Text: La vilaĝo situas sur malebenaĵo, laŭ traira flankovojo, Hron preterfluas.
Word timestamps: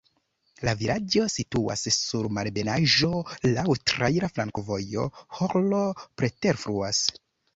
La 0.67 0.71
vilaĝo 0.77 1.25
situas 1.33 1.83
sur 1.97 2.29
malebenaĵo, 2.37 3.09
laŭ 3.57 3.65
traira 3.91 4.31
flankovojo, 4.39 5.05
Hron 5.41 5.71
preterfluas. 6.23 7.03